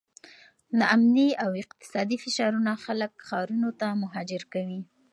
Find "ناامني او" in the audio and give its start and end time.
0.79-1.49